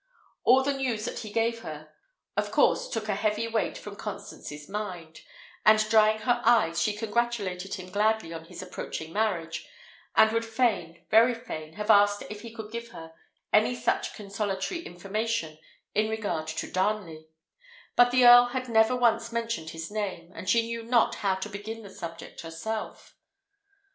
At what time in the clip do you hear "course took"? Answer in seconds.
2.49-3.07